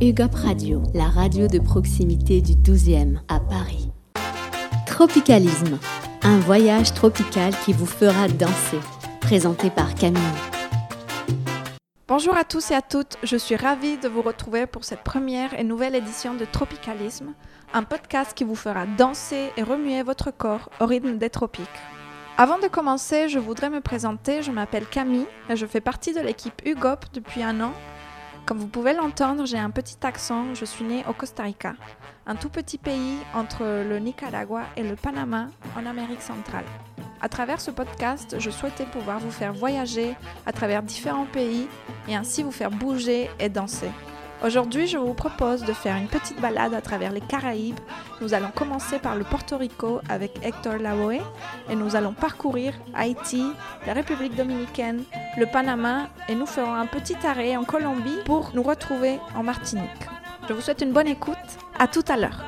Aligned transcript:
UGOP 0.00 0.34
Radio, 0.34 0.82
la 0.94 1.04
radio 1.04 1.46
de 1.46 1.58
proximité 1.58 2.40
du 2.40 2.54
12e 2.54 3.18
à 3.28 3.38
Paris. 3.38 3.90
Tropicalisme, 4.86 5.78
un 6.22 6.38
voyage 6.38 6.94
tropical 6.94 7.52
qui 7.66 7.74
vous 7.74 7.84
fera 7.84 8.28
danser. 8.28 8.80
Présenté 9.20 9.68
par 9.68 9.94
Camille. 9.94 10.22
Bonjour 12.08 12.34
à 12.34 12.44
tous 12.44 12.70
et 12.70 12.74
à 12.74 12.80
toutes, 12.80 13.18
je 13.22 13.36
suis 13.36 13.56
ravie 13.56 13.98
de 13.98 14.08
vous 14.08 14.22
retrouver 14.22 14.66
pour 14.66 14.84
cette 14.84 15.02
première 15.02 15.52
et 15.58 15.64
nouvelle 15.64 15.94
édition 15.94 16.32
de 16.34 16.46
Tropicalisme, 16.46 17.34
un 17.74 17.82
podcast 17.82 18.32
qui 18.34 18.44
vous 18.44 18.56
fera 18.56 18.86
danser 18.86 19.50
et 19.58 19.62
remuer 19.62 20.02
votre 20.02 20.30
corps 20.30 20.70
au 20.80 20.86
rythme 20.86 21.18
des 21.18 21.30
tropiques. 21.30 21.68
Avant 22.38 22.58
de 22.58 22.68
commencer, 22.68 23.28
je 23.28 23.38
voudrais 23.38 23.68
me 23.68 23.82
présenter, 23.82 24.42
je 24.42 24.50
m'appelle 24.50 24.86
Camille 24.86 25.26
et 25.50 25.56
je 25.56 25.66
fais 25.66 25.82
partie 25.82 26.14
de 26.14 26.20
l'équipe 26.20 26.62
UGOP 26.64 27.04
depuis 27.12 27.42
un 27.42 27.60
an. 27.60 27.72
Comme 28.44 28.58
vous 28.58 28.66
pouvez 28.66 28.92
l'entendre, 28.92 29.46
j'ai 29.46 29.58
un 29.58 29.70
petit 29.70 29.96
accent, 30.02 30.54
je 30.54 30.64
suis 30.64 30.84
née 30.84 31.04
au 31.08 31.12
Costa 31.12 31.44
Rica, 31.44 31.74
un 32.26 32.34
tout 32.34 32.48
petit 32.48 32.76
pays 32.76 33.18
entre 33.34 33.62
le 33.62 33.98
Nicaragua 33.98 34.62
et 34.76 34.82
le 34.82 34.96
Panama 34.96 35.48
en 35.76 35.86
Amérique 35.86 36.22
centrale. 36.22 36.64
À 37.20 37.28
travers 37.28 37.60
ce 37.60 37.70
podcast, 37.70 38.36
je 38.40 38.50
souhaitais 38.50 38.84
pouvoir 38.84 39.20
vous 39.20 39.30
faire 39.30 39.52
voyager 39.52 40.16
à 40.44 40.52
travers 40.52 40.82
différents 40.82 41.26
pays 41.26 41.68
et 42.08 42.16
ainsi 42.16 42.42
vous 42.42 42.50
faire 42.50 42.72
bouger 42.72 43.30
et 43.38 43.48
danser. 43.48 43.90
Aujourd'hui, 44.44 44.88
je 44.88 44.98
vous 44.98 45.14
propose 45.14 45.62
de 45.62 45.72
faire 45.72 45.96
une 45.96 46.08
petite 46.08 46.40
balade 46.40 46.74
à 46.74 46.80
travers 46.80 47.12
les 47.12 47.20
Caraïbes. 47.20 47.78
Nous 48.20 48.34
allons 48.34 48.50
commencer 48.52 48.98
par 48.98 49.14
le 49.14 49.22
Porto 49.22 49.56
Rico 49.56 50.00
avec 50.08 50.32
Hector 50.44 50.78
Lavoe 50.78 51.20
et 51.70 51.76
nous 51.76 51.94
allons 51.94 52.12
parcourir 52.12 52.74
Haïti, 52.92 53.44
la 53.86 53.92
République 53.92 54.34
dominicaine, 54.34 55.04
le 55.38 55.46
Panama 55.46 56.08
et 56.28 56.34
nous 56.34 56.46
ferons 56.46 56.74
un 56.74 56.86
petit 56.86 57.16
arrêt 57.24 57.56
en 57.56 57.62
Colombie 57.62 58.18
pour 58.24 58.50
nous 58.54 58.64
retrouver 58.64 59.20
en 59.36 59.44
Martinique. 59.44 60.08
Je 60.48 60.54
vous 60.54 60.60
souhaite 60.60 60.82
une 60.82 60.92
bonne 60.92 61.08
écoute. 61.08 61.36
À 61.78 61.86
tout 61.86 62.04
à 62.08 62.16
l'heure. 62.16 62.44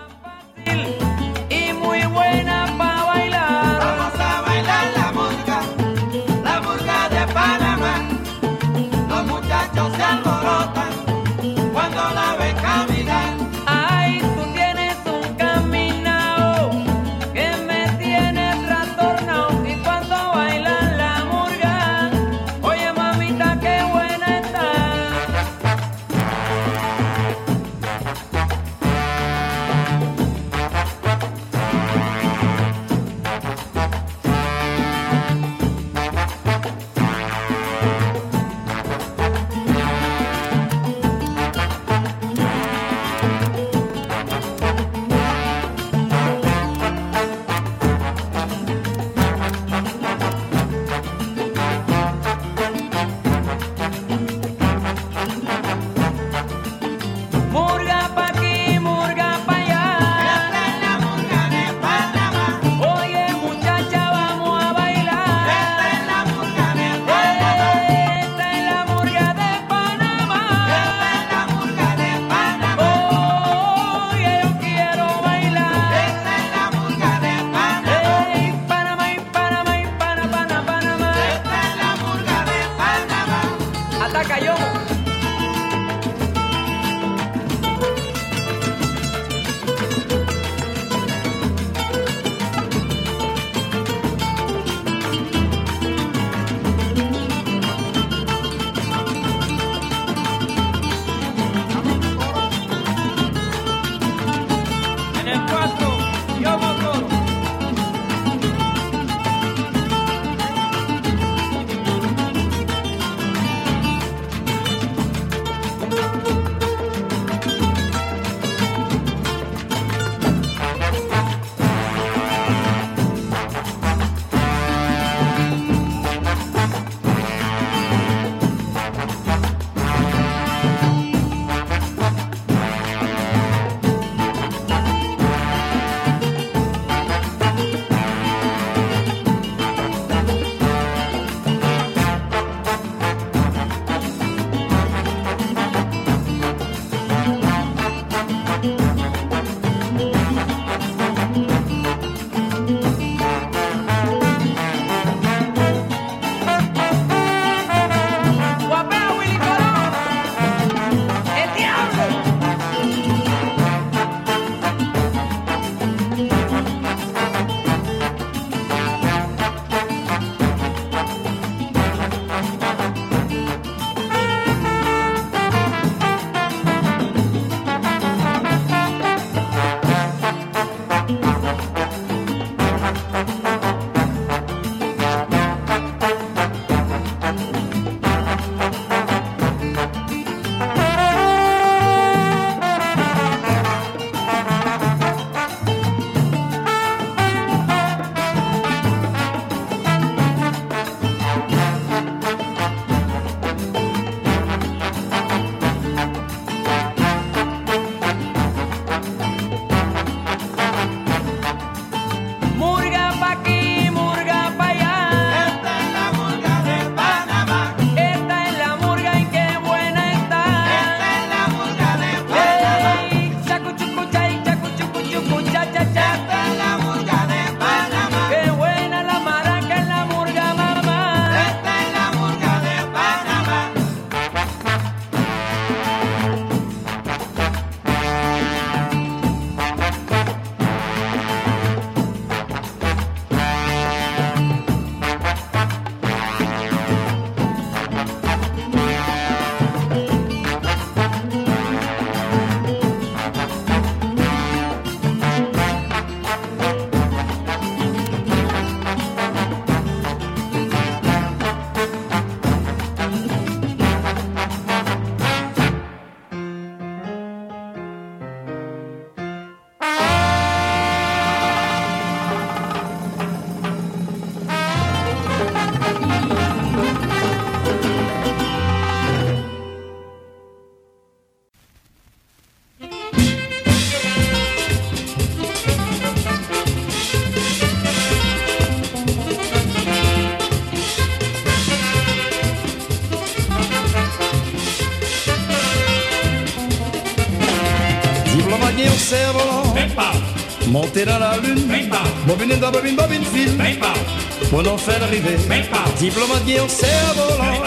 Faire 305.20 305.30
arriver. 305.30 305.98
Diplomate 305.98 306.60
en 306.60 306.68
cerf-volant. 306.68 307.64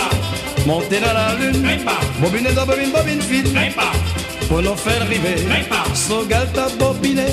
Monter 0.65 0.99
dans 0.99 1.13
la 1.13 1.35
lune. 1.35 1.65
Bobine 2.19 2.53
dans 2.53 2.65
bobine, 2.65 2.91
bobine 2.91 3.21
fil. 3.21 3.45
Pour 4.47 4.61
nous 4.61 4.75
faire 4.75 5.01
arriver. 5.01 5.35
Sogal 5.93 6.47
ta 6.53 6.67
bobiné. 6.79 7.25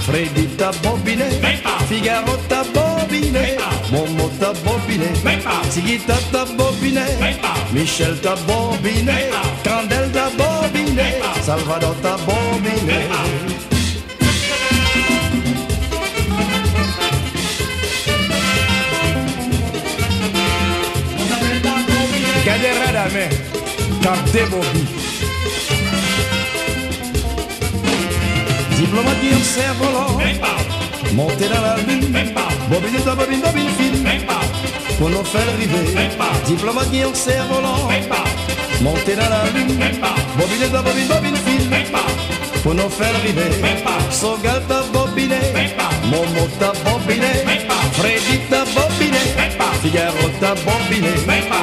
Freddy 0.00 0.46
ta 0.56 0.70
bobiné. 0.82 1.24
Figaro 1.88 2.36
ta 2.48 2.62
bobiné. 2.64 3.56
Momo 3.90 4.30
ta 4.38 4.52
bobiné. 4.64 5.10
Tigita 5.70 6.14
ta 6.32 6.44
bobiné. 6.44 7.04
Michel 7.72 8.16
ta 8.20 8.34
bobiné. 8.46 9.30
Candel 9.64 10.10
ta 10.12 10.30
bobiné. 10.30 11.20
Salvador 11.42 11.94
ta 12.02 12.16
bobiné. 12.26 13.49
Gade 23.10 23.22
radame, 23.22 23.28
kap 24.02 24.32
de 24.32 24.42
bobi. 24.50 24.86
Diplomate 28.76 29.32
en 29.34 29.44
cerf-volant. 29.44 30.18
Monter 31.14 31.48
dans 31.48 31.62
la 31.62 31.76
lune. 31.76 32.12
Bobine 32.68 33.04
dans 33.04 33.16
bobine, 33.16 33.40
bobine 33.40 33.70
fine. 33.78 34.08
Pour 34.98 35.10
nous 35.10 35.24
faire 35.24 35.48
arriver. 35.54 36.08
Diplomate 36.46 37.04
en 37.04 37.14
cerf-volant. 37.14 37.88
Monter 38.80 39.16
dans 39.16 39.28
la 39.28 39.44
lune. 39.54 39.78
Bobine 40.38 40.68
dans 40.72 40.82
bobine, 40.82 41.08
bobine 41.08 41.36
fine. 41.36 41.70
Pour 42.62 42.74
nous 42.74 42.90
faire 42.90 43.14
arriver. 43.16 43.50
Sogal 44.10 44.62
ta 44.68 44.82
bobiné. 44.92 45.40
Momo 46.04 46.48
ta 46.58 46.72
bobiné. 46.84 47.32
Freddy 47.92 48.38
ta 48.48 48.64
bobiné. 48.64 48.89
Figaro 49.82 50.28
ta 50.40 50.54
bobiné. 50.60 51.08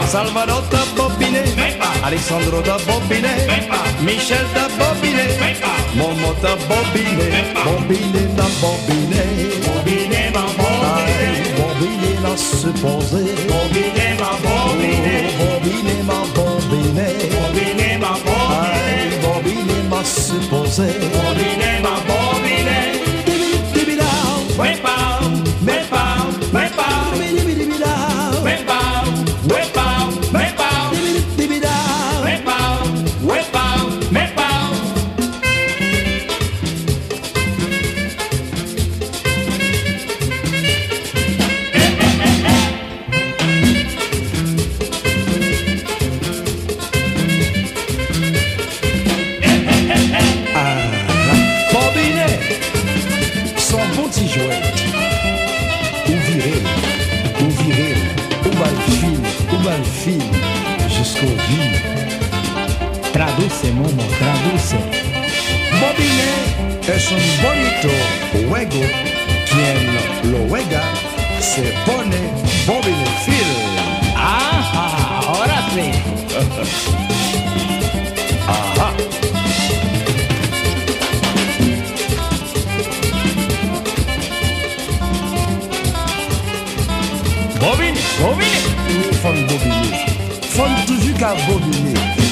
Salvador 0.08 0.64
ta 0.72 0.82
bobiné. 0.98 1.44
Alexandro 2.04 2.62
ta 2.64 2.78
bobiné. 2.88 3.30
Michel 4.02 4.46
ta 4.56 4.66
bobiné. 4.74 5.54
Momo 5.94 6.34
ta 6.42 6.58
bobiné. 6.66 7.54
Bobiné 7.62 8.24
na 8.34 8.48
bobiné. 8.58 9.22
Bobiné 9.62 10.32
ma 10.34 10.50
bobiné. 10.58 11.30
Bobiné 11.62 12.12
na 12.24 12.34
supposé. 12.36 13.22
Bobiné 13.46 14.18
ma 14.18 14.34
bobiné. 14.42 15.30
Bobiné 15.38 15.96
ma 16.10 16.20
bobiné. 16.34 17.08
Bobiné 17.38 17.98
ma 18.02 18.14
bobiné. 18.26 19.14
Bobiné 19.22 19.78
ma 19.90 20.02
supposé. 20.04 20.90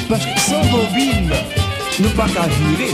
Parce 0.10 0.26
que 0.26 0.40
sans 0.40 0.62
bobine, 0.66 1.32
nous 2.00 2.10
pas 2.10 2.28
qu'à 2.28 2.48
virer. 2.48 2.94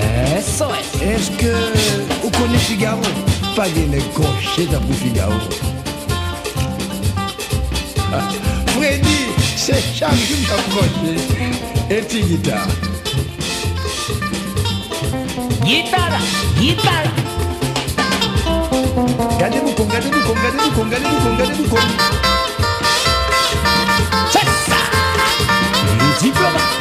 Es. 0.00 0.38
Est-ce 0.38 1.30
que 1.32 1.54
vous 2.22 2.30
connaissez 2.30 2.74
Figaro? 2.74 3.00
Pas 3.54 3.68
de 3.68 4.00
gaucher 4.14 4.66
dans 4.70 4.80
pour 4.80 4.96
Figaro. 4.96 5.32
Ah, 8.12 8.28
Freddy, 8.76 9.26
c'est 9.56 9.82
chaque 9.94 10.14
jour 10.14 10.36
gaucher. 10.70 11.16
Et 11.90 12.00
petit 12.02 12.22
guitare. 12.22 12.66
Guitarra, 15.64 16.18
guitarra. 16.58 17.10
Gardez-vous 19.38 19.84
gardez-vous 19.84 20.34
gardez-vous 20.34 20.84
gardez-vous 20.90 21.36
gardez-vous 21.38 22.43
Diplomate. 26.24 26.73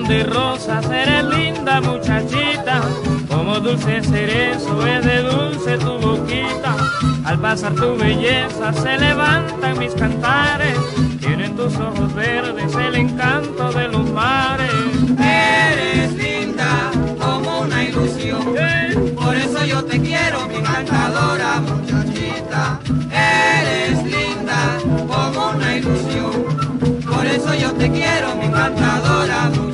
de 0.00 0.24
rosas, 0.24 0.86
eres 0.90 1.24
linda 1.24 1.80
muchachita, 1.82 2.80
como 3.28 3.60
dulce 3.60 4.02
cerezo 4.02 4.86
es 4.86 5.04
de 5.04 5.22
dulce 5.22 5.76
tu 5.76 5.98
boquita. 5.98 6.74
Al 7.24 7.38
pasar 7.38 7.74
tu 7.74 7.94
belleza 7.96 8.72
se 8.72 8.96
levantan 8.96 9.78
mis 9.78 9.92
cantares, 9.92 10.78
tienen 11.20 11.54
tus 11.56 11.76
ojos 11.76 12.12
verdes 12.14 12.74
el 12.74 12.94
encanto 12.94 13.70
de 13.70 13.88
los 13.88 14.10
mares. 14.10 14.72
Eres 15.18 16.14
linda 16.14 16.90
como 17.20 17.60
una 17.60 17.84
ilusión, 17.84 18.54
por 19.14 19.36
eso 19.36 19.64
yo 19.66 19.84
te 19.84 20.00
quiero, 20.00 20.48
mi 20.48 20.56
encantadora 20.56 21.60
muchachita. 21.60 22.80
Eres 23.10 24.02
linda 24.04 24.78
como 25.06 25.50
una 25.50 25.76
ilusión, 25.76 27.02
por 27.06 27.26
eso 27.26 27.54
yo 27.54 27.72
te 27.72 27.90
quiero, 27.90 28.34
mi 28.36 28.46
encantadora 28.46 29.50
muchachita. 29.50 29.71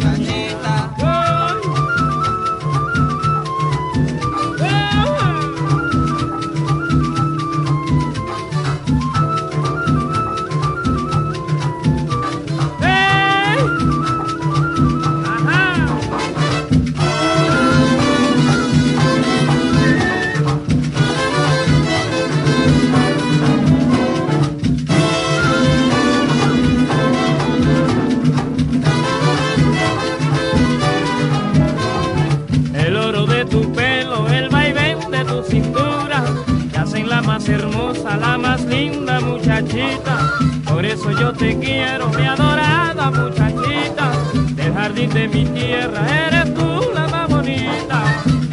muchachita, 39.38 40.32
por 40.68 40.84
eso 40.84 41.10
yo 41.12 41.32
te 41.32 41.56
quiero, 41.58 42.08
mi 42.08 42.26
adorada 42.26 43.10
muchachita, 43.10 44.12
del 44.54 44.74
jardín 44.74 45.10
de 45.10 45.28
mi 45.28 45.44
tierra 45.46 46.02
eres 46.26 46.54
tú 46.54 46.90
la 46.92 47.06
más 47.06 47.28
bonita. 47.28 48.02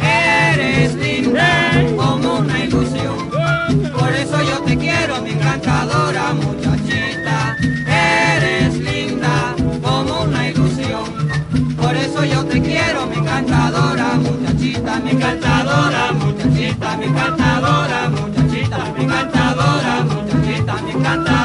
Eres 0.00 0.94
linda 0.94 1.72
como 1.96 2.38
una 2.38 2.64
ilusión, 2.64 3.30
por 3.98 4.12
eso 4.12 4.40
yo 4.42 4.58
te 4.62 4.76
quiero, 4.76 5.20
mi 5.22 5.30
encantadora 5.30 6.32
muchachita. 6.34 7.56
Eres 7.88 8.78
linda 8.78 9.54
como 9.82 10.22
una 10.22 10.48
ilusión, 10.48 11.04
por 11.76 11.96
eso 11.96 12.24
yo 12.24 12.44
te 12.44 12.62
quiero, 12.62 13.06
mi 13.06 13.16
encantadora 13.16 14.14
muchachita, 14.14 15.00
mi 15.00 15.10
encantadora 15.10 16.12
muchachita, 16.12 16.96
mi 16.96 17.06
encantadora 17.06 18.08
muchachita, 18.08 18.78
mi 18.96 19.04
encantadora 19.04 20.04
muchachita 20.04 20.25
me 20.82 20.92
encanta. 20.92 21.35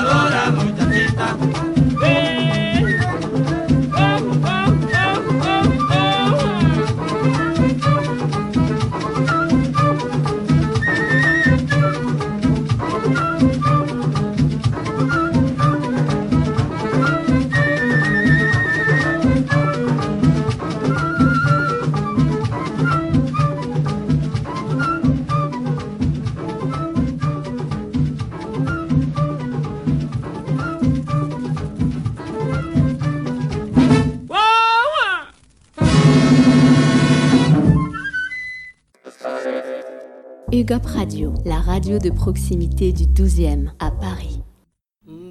Scope 40.72 40.86
Radio, 40.86 41.34
la 41.44 41.60
radio 41.60 42.00
de 42.00 42.10
proximité 42.10 42.94
du 42.94 43.04
12e 43.04 43.72
à 43.80 43.92
Paris. 43.92 44.40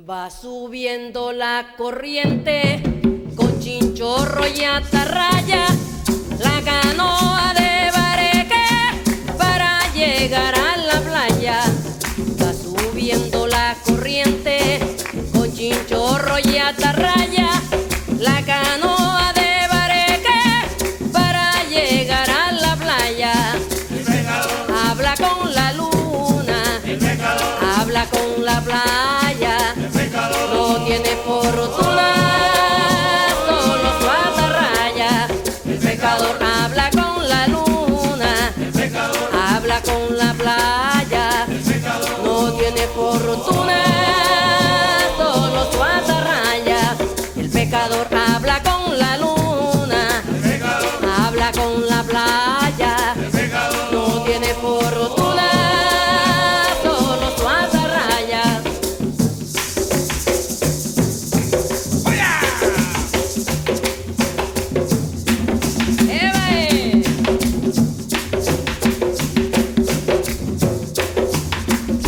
Va 0.06 0.28
subiendo 0.28 1.32
la 1.32 1.64
corriente. 1.78 3.19
por 54.60 54.94
rotula, 54.94 55.50
todos 56.82 57.20
los 57.20 57.34
rayas. 57.72 58.62
¡Eve! 66.08 67.02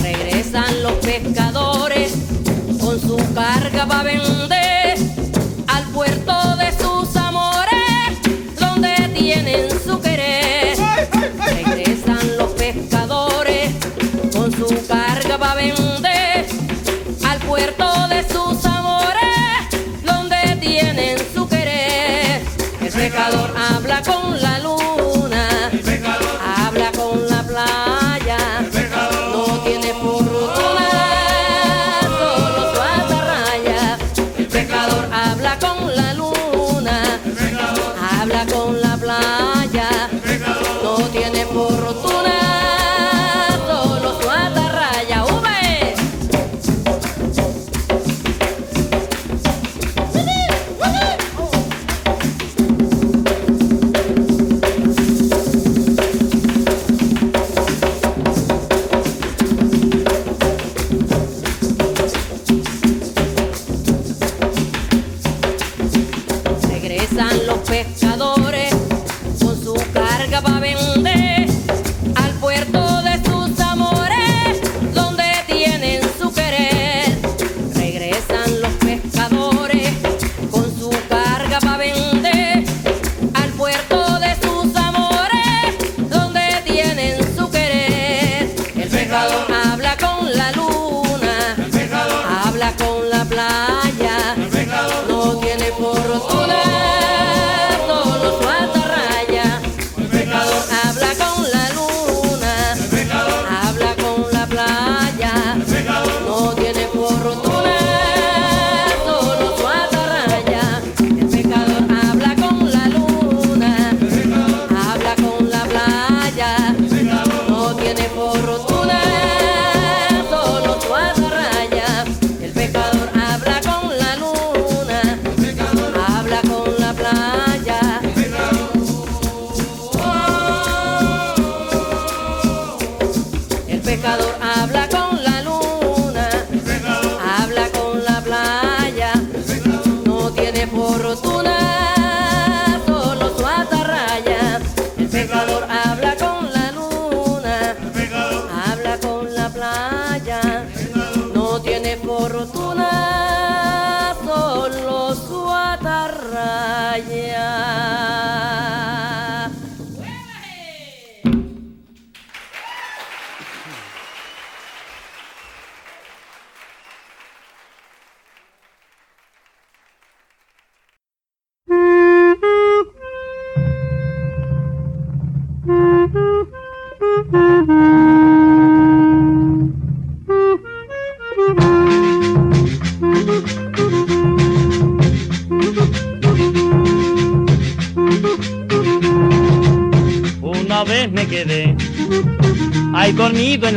Regresan 0.02 0.82
los 0.82 0.92
pescadores 0.94 2.12
con 2.80 3.00
su 3.00 3.16
carga 3.34 3.86
para 3.86 4.02
vender. 4.02 4.41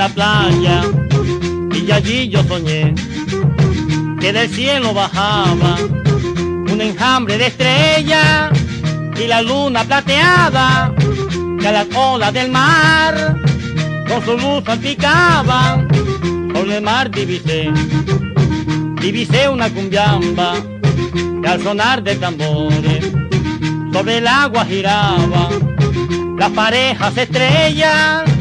La 0.06 0.14
playa 0.14 0.82
y 1.74 1.92
allí 1.92 2.30
yo 2.30 2.44
soñé 2.44 2.94
que 4.20 4.32
del 4.32 4.50
cielo 4.50 4.94
bajaba 4.94 5.78
un 6.72 6.80
enjambre 6.80 7.40
de 7.40 7.48
estrellas 7.48 8.52
y 9.20 9.26
la 9.26 9.42
luna 9.42 9.84
plateada 9.84 10.94
que 11.60 11.68
a 11.68 11.72
las 11.72 11.88
olas 11.96 12.34
del 12.34 12.52
mar 12.52 13.36
con 14.08 14.24
su 14.24 14.38
luz 14.38 14.64
salpicaba 14.64 15.84
sobre 16.54 16.78
el 16.78 16.84
mar 16.84 17.10
divisé 17.10 17.72
divisé 19.02 19.50
una 19.50 19.72
cumbiamba 19.72 20.54
que 21.42 21.48
al 21.48 21.64
sonar 21.64 22.04
de 22.04 22.16
tambores 22.16 23.12
sobre 23.92 24.18
el 24.20 24.28
agua 24.28 24.66
giraba 24.66 25.50
las 26.38 26.52
parejas 26.52 27.18
estrellas 27.18 28.35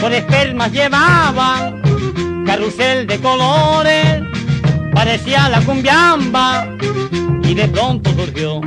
con 0.00 0.12
espermas 0.12 0.72
llevaban 0.72 1.82
carrusel 2.44 3.06
de 3.06 3.18
colores 3.18 4.22
parecía 4.92 5.48
la 5.48 5.60
cumbiamba 5.60 6.68
y 7.42 7.54
de 7.54 7.68
pronto 7.68 8.10
surgió 8.14 8.60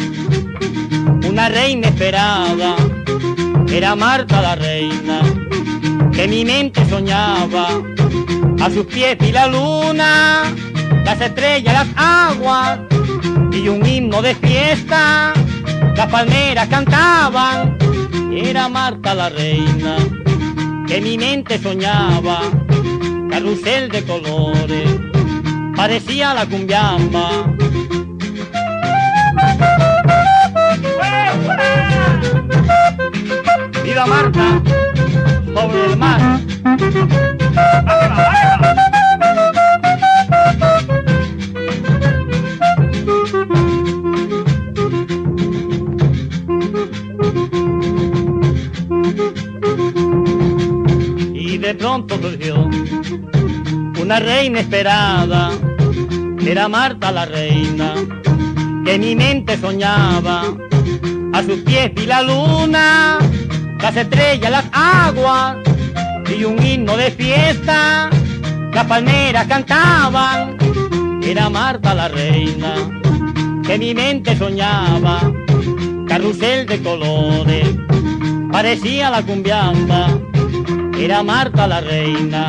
una 1.27 1.49
reina 1.49 1.87
esperada. 1.87 2.75
Era 3.69 3.95
Marta 3.95 4.41
la 4.41 4.55
reina 4.55 5.21
que 6.11 6.27
mi 6.27 6.43
mente 6.45 6.83
soñaba. 6.89 7.69
A 8.59 8.69
sus 8.71 8.85
pies 8.87 9.17
y 9.21 9.31
la 9.31 9.47
luna 9.47 10.43
las 11.05 11.21
estrellas 11.21 11.73
las 11.73 11.87
aguas 11.95 12.79
y 13.51 13.69
un 13.69 13.85
himno 13.85 14.21
de 14.21 14.35
fiesta. 14.35 15.33
Las 15.95 16.07
palmeras 16.07 16.67
cantaban 16.67 17.77
era 18.31 18.67
Marta 18.67 19.13
la 19.15 19.29
reina 19.29 19.97
que 20.87 21.01
mi 21.01 21.17
mente 21.17 21.59
soñaba 21.59 22.39
carrusel 23.29 23.89
de 23.89 24.03
colores 24.05 24.89
parecía 25.75 26.33
la 26.33 26.45
cumbiamba. 26.45 27.29
Viva 33.83 34.05
Marta 34.05 34.61
sobre 35.53 35.85
el 35.85 35.97
mar 35.97 36.21
una 54.01 54.19
reina 54.19 54.59
esperada, 54.59 55.51
era 56.45 56.67
Marta 56.67 57.09
la 57.09 57.25
reina, 57.25 57.93
que 58.83 58.99
mi 58.99 59.15
mente 59.15 59.57
soñaba, 59.57 60.43
a 61.33 61.43
sus 61.43 61.59
pies 61.61 61.93
vi 61.95 62.05
la 62.05 62.21
luna, 62.21 63.17
las 63.79 63.95
estrellas, 63.95 64.51
las 64.51 64.65
aguas, 64.73 65.57
y 66.37 66.43
un 66.43 66.61
himno 66.61 66.97
de 66.97 67.11
fiesta, 67.11 68.09
las 68.73 68.85
palmeras 68.85 69.47
cantaban, 69.47 70.57
era 71.23 71.49
Marta 71.49 71.95
la 71.95 72.09
reina, 72.09 72.73
que 73.65 73.77
mi 73.77 73.93
mente 73.93 74.37
soñaba, 74.37 75.31
carrusel 76.07 76.65
de 76.65 76.81
colores, 76.81 77.67
parecía 78.51 79.09
la 79.09 79.21
cumbiamba, 79.21 80.09
era 80.99 81.21
Marta 81.23 81.67
la 81.67 81.79
reina, 81.79 82.47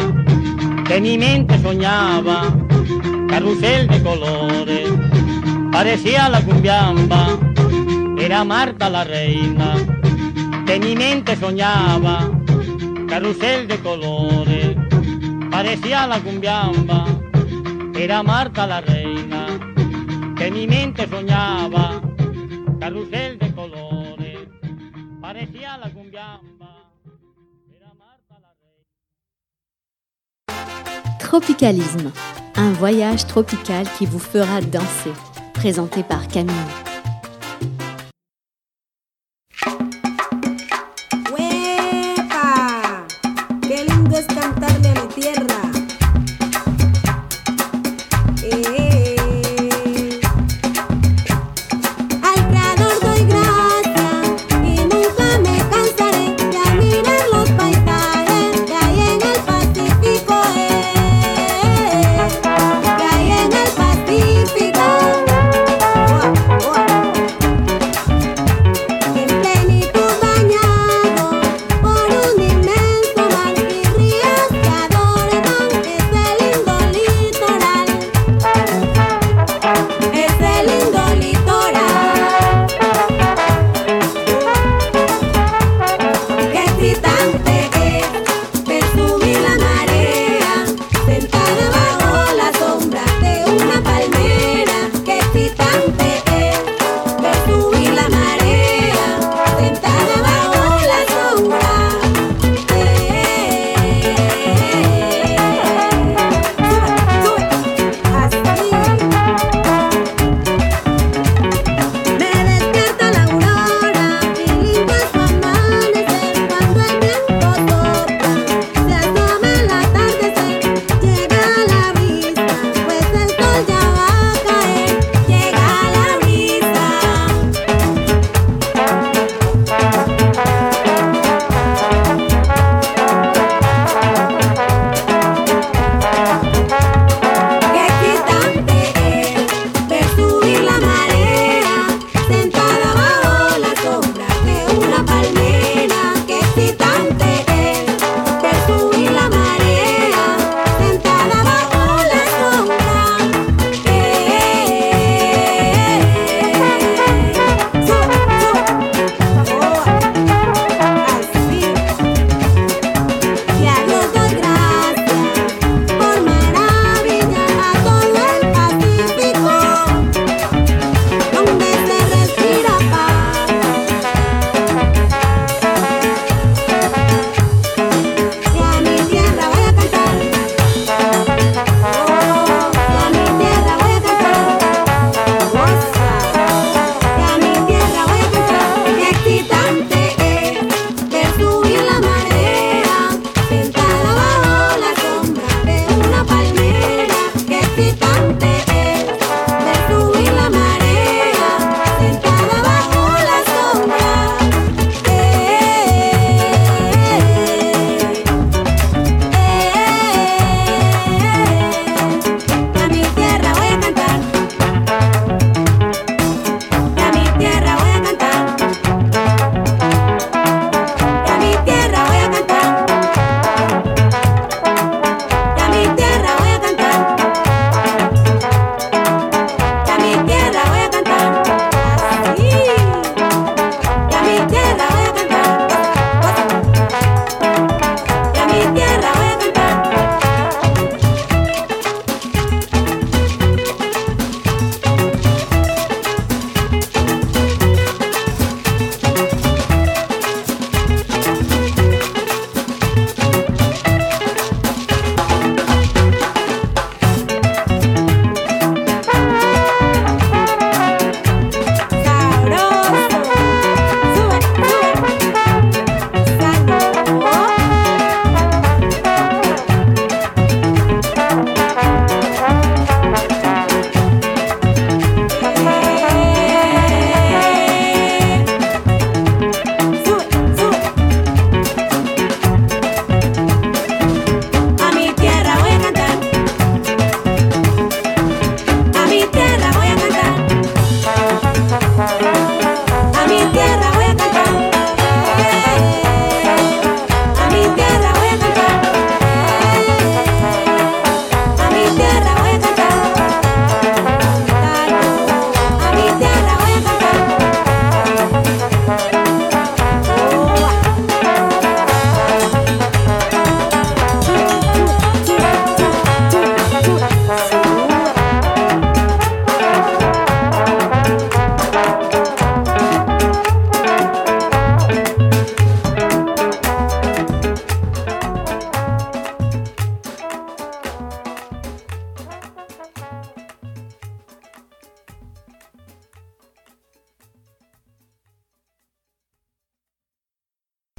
que 0.87 1.01
mi 1.01 1.19
mente 1.19 1.59
soñaba, 1.61 2.43
carrusel 3.29 3.87
de 3.89 4.03
colores, 4.03 4.89
parecía 5.71 6.29
la 6.29 6.41
cumbiamba, 6.41 7.39
era 8.19 8.45
Marta 8.45 8.89
la 8.89 9.05
reina, 9.05 9.75
que 10.67 10.81
mi 10.81 10.97
mente 10.97 11.37
soñaba, 11.37 12.31
carrusel 13.07 13.69
de 13.69 13.79
colores, 13.79 14.77
parecía 15.51 16.07
la 16.07 16.19
cumbiamba, 16.21 17.05
era 17.95 18.23
Marta 18.23 18.67
la 18.67 18.81
reina, 18.81 19.47
que 20.37 20.51
mi 20.51 20.67
mente 20.67 21.07
soñaba, 21.07 22.01
carrusel 22.81 23.39
de 23.39 23.48
Tropicalisme, 31.29 32.11
un 32.57 32.73
voyage 32.73 33.27
tropical 33.27 33.85
qui 33.99 34.07
vous 34.07 34.19
fera 34.19 34.63
danser. 34.63 35.13
Présenté 35.53 36.03
par 36.03 36.27
Camille. 36.27 36.88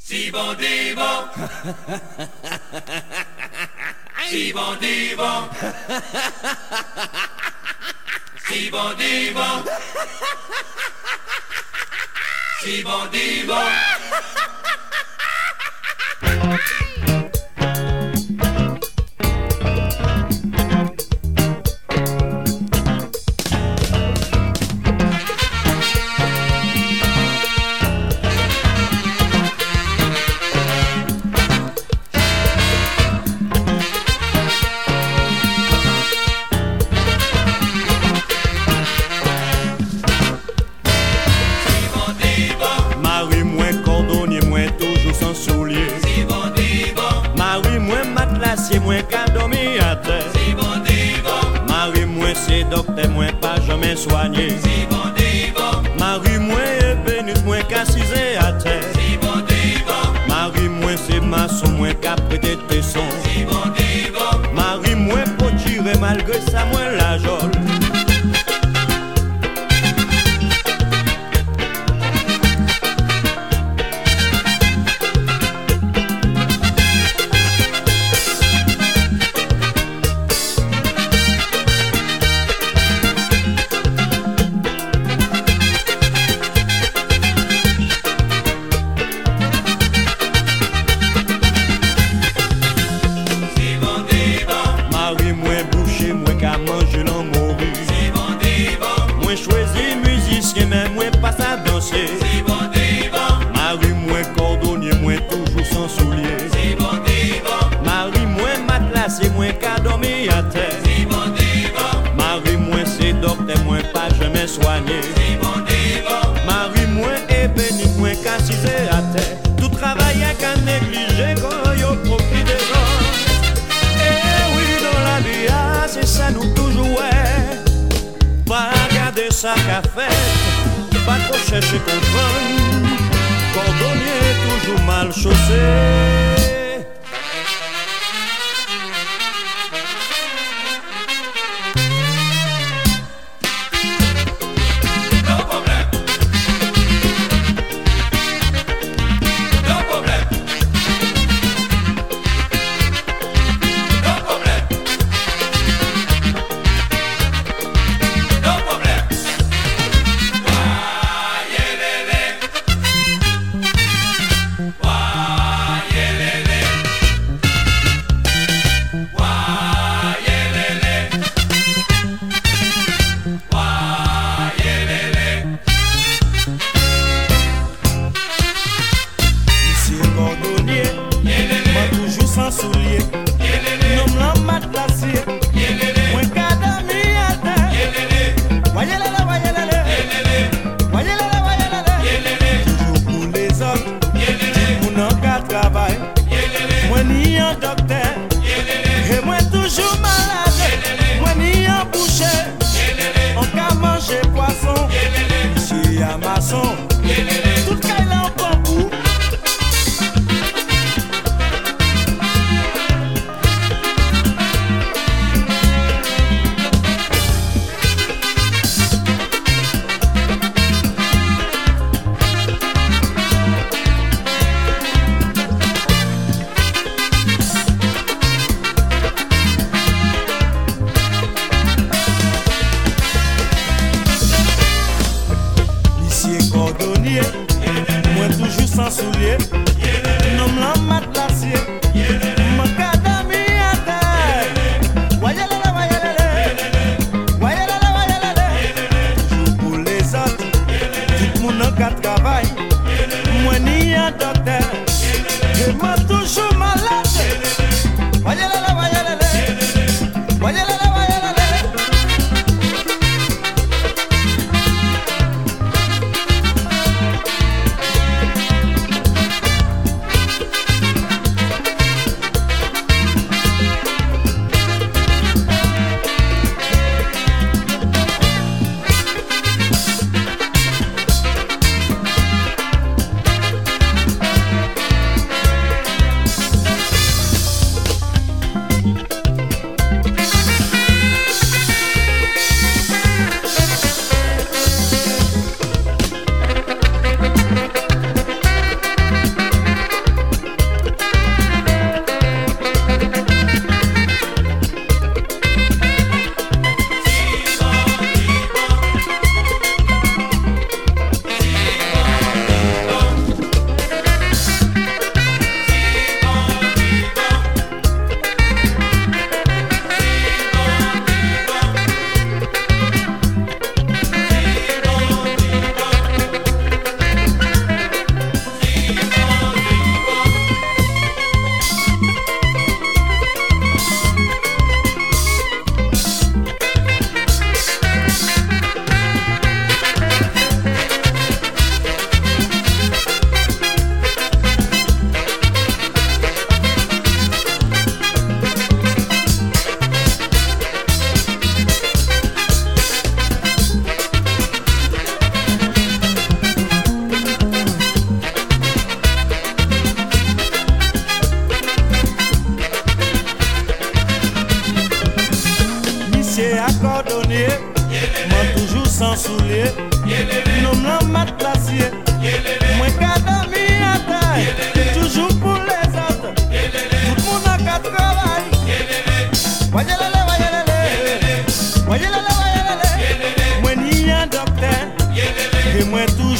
Si 0.09 0.31
bon 0.31 0.55
di 0.55 0.95
bon. 0.95 1.29
Si 12.57 12.81
bon 12.81 13.07
di 13.07 13.43
bon. 13.45 13.98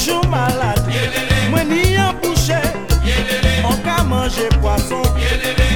pichon 0.00 0.28
malade. 0.30 0.82
Mwen 1.50 1.68
ni 1.68 1.96
an 1.96 2.14
bouchè 2.20 2.60
An 3.64 3.82
ka 3.84 4.04
manje 4.04 4.48
poason 4.62 5.04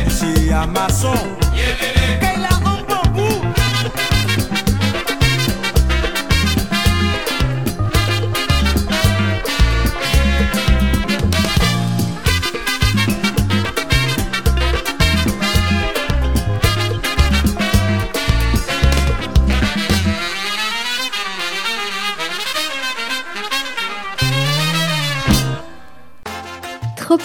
Si 0.08 0.52
amason 0.52 1.18
Yelele 1.56 1.93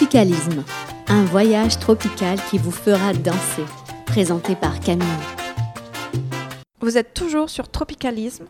Tropicalisme, 0.09 0.63
un 1.07 1.23
voyage 1.25 1.77
tropical 1.77 2.39
qui 2.49 2.57
vous 2.57 2.71
fera 2.71 3.13
danser. 3.13 3.63
Présenté 4.07 4.55
par 4.55 4.79
Camille. 4.79 5.05
Vous 6.81 6.97
êtes 6.97 7.13
toujours 7.13 7.51
sur 7.51 7.69
Tropicalisme. 7.69 8.45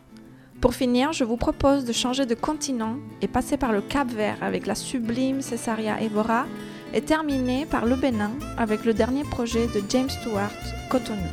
Pour 0.62 0.74
finir, 0.74 1.12
je 1.12 1.22
vous 1.22 1.36
propose 1.36 1.84
de 1.84 1.92
changer 1.92 2.24
de 2.24 2.34
continent 2.34 2.96
et 3.20 3.28
passer 3.28 3.58
par 3.58 3.72
le 3.72 3.82
Cap 3.82 4.08
Vert 4.08 4.38
avec 4.40 4.66
la 4.66 4.74
sublime 4.74 5.42
Cessaria 5.42 6.00
Evora 6.00 6.46
et 6.94 7.02
terminer 7.02 7.66
par 7.66 7.84
le 7.84 7.96
Bénin 7.96 8.30
avec 8.56 8.86
le 8.86 8.94
dernier 8.94 9.24
projet 9.24 9.66
de 9.66 9.82
James 9.90 10.08
Stewart, 10.08 10.48
Cotonou. 10.88 11.28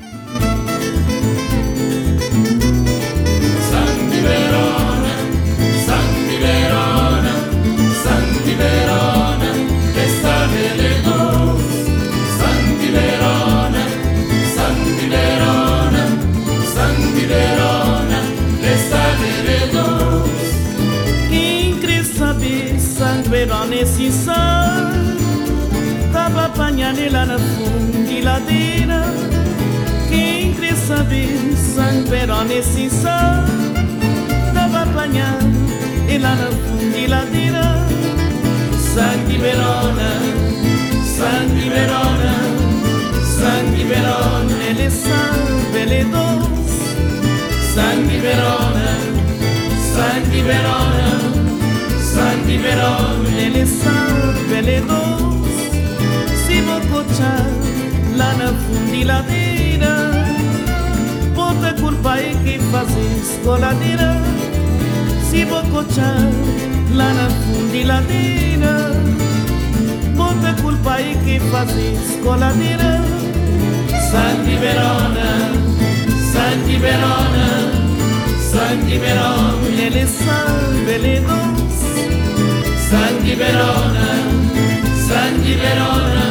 Verona, 17.28 18.20
l'estate 18.62 19.28
de 19.44 19.58
Verona 23.30 23.78
tava 26.14 26.46
apanhando 26.46 27.12
lá 27.12 27.26
na 27.26 27.38
fundiladeira. 27.38 29.04
Quem 30.10 30.54
crê 30.54 30.74
saber, 30.76 31.38
tava 34.54 34.84
apanhando 34.84 35.58
lá 36.22 36.36
na 36.36 36.50
fundiladeira. 36.66 37.88
Santi 38.94 39.38
Verona, 39.38 40.10
Santi 41.18 41.70
Verona, 41.70 42.34
Santi 43.24 43.84
le 43.84 44.70
ele 44.70 44.90
salve, 44.90 45.78
ele 45.78 46.04
dou. 46.06 46.57
Santi 47.78 48.18
Verona, 48.18 48.90
Santi 49.94 50.42
Verona, 50.42 51.10
Santi 52.02 52.58
Verona. 52.58 53.30
Ele 53.38 53.68
salve 53.68 54.62
le 54.64 54.82
dos, 54.82 55.48
si 56.44 56.60
bococcia 56.62 57.36
la 58.16 58.34
na 58.40 58.48
fundiladeira, 58.64 59.94
bota 61.36 61.72
curva 61.80 62.20
e 62.20 62.34
que 62.44 62.60
faz 62.72 62.90
escoladeira, 63.22 64.12
si 65.30 65.46
bococcia 65.46 66.12
la 66.96 67.14
na 67.14 67.30
fundiladeira, 67.44 68.74
bota 70.16 70.52
curva 70.64 71.00
e 71.00 71.16
que 71.24 71.40
faz 71.52 71.70
Santi 74.10 74.56
Verona. 74.56 75.67
Santi 76.58 76.78
Verona, 76.78 77.72
Santi 78.40 78.98
Verona, 78.98 79.68
nelle 79.76 80.08
salve 80.08 80.98
le 80.98 81.22
dos. 81.22 81.78
Santi 82.90 83.36
Verona, 83.36 84.08
Santi 85.08 85.54
Verona, 85.54 86.26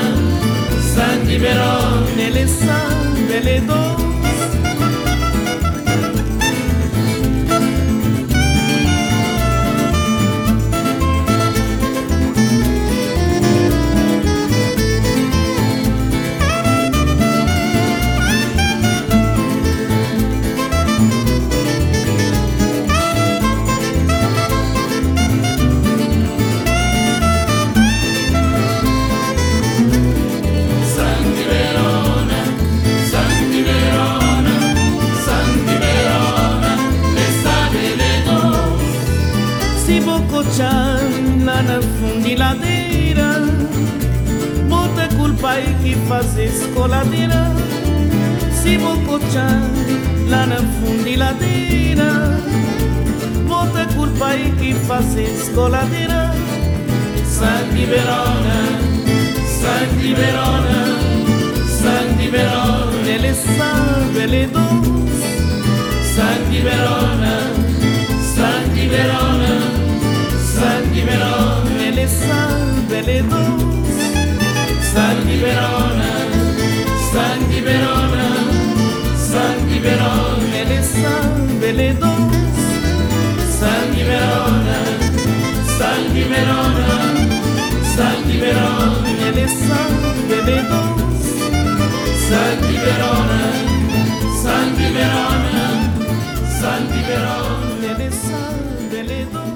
Santi 0.80 1.36
Verona, 1.36 2.10
nelle 2.16 2.46
salve 2.48 3.40
le 3.40 3.64
dos. 3.64 4.05
passi 54.96 55.26
scolatino 55.44 56.32
San 57.22 57.68
Verona, 57.86 58.58
Santi 59.60 60.12
Verona, 60.14 60.78
Santi 61.66 62.28
Verona 62.28 63.00
Nelle 63.04 63.34
salve 63.34 64.26
le 64.26 64.50
dos 64.50 65.20
San 66.14 66.62
Verona, 66.62 67.34
Santi 68.34 68.86
Verona, 68.86 69.52
Santi 70.54 71.00
Verona 71.02 71.70
Nelle 71.76 72.08
salve 72.08 73.02
le 73.02 73.26
dos 73.26 73.96
San 74.92 75.26
Verona, 75.26 76.10
Santi 77.12 77.60
Verona, 77.60 78.28
Santi 79.28 79.78
Verona 79.78 80.36
Nelle 80.50 80.82
salve 80.82 81.72
le 81.72 81.94
dos 81.98 82.55
Verona, 84.06 84.78
San 85.76 86.12
di 86.12 86.22
Verona, 86.22 86.86
San 87.94 88.24
di 88.26 88.36
Verona, 88.38 89.00
viene 89.18 89.48
San 89.48 90.28
de 90.28 90.42
Verona, 90.42 91.04
San 92.28 92.60
di 92.60 92.76
Verona, 92.76 93.40
San 94.42 94.74
di 94.76 94.86
Verona, 94.92 95.64
San 96.60 96.86
di 96.88 97.02
Verona, 97.02 98.10
San 98.10 98.88
de 98.90 99.02
Verona. 99.02 99.55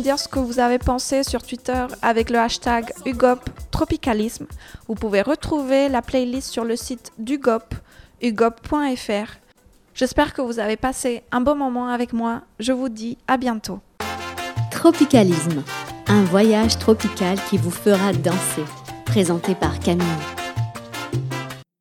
Dire 0.00 0.18
ce 0.18 0.28
que 0.28 0.38
vous 0.38 0.58
avez 0.58 0.78
pensé 0.78 1.22
sur 1.22 1.42
Twitter 1.42 1.86
avec 2.02 2.30
le 2.30 2.38
hashtag 2.38 2.92
UGOP 3.06 3.40
Tropicalisme. 3.70 4.46
Vous 4.88 4.94
pouvez 4.94 5.22
retrouver 5.22 5.88
la 5.88 6.02
playlist 6.02 6.50
sur 6.50 6.64
le 6.64 6.76
site 6.76 7.12
d'UGOP, 7.18 7.74
ugop.fr. 8.22 9.36
J'espère 9.94 10.32
que 10.32 10.42
vous 10.42 10.58
avez 10.58 10.76
passé 10.76 11.22
un 11.32 11.40
bon 11.40 11.56
moment 11.56 11.88
avec 11.88 12.12
moi. 12.12 12.42
Je 12.58 12.72
vous 12.72 12.88
dis 12.88 13.18
à 13.28 13.36
bientôt. 13.36 13.80
Tropicalisme, 14.70 15.62
un 16.06 16.24
voyage 16.24 16.78
tropical 16.78 17.38
qui 17.48 17.58
vous 17.58 17.70
fera 17.70 18.12
danser. 18.12 18.64
Présenté 19.04 19.54
par 19.54 19.78
Camille. 19.80 20.39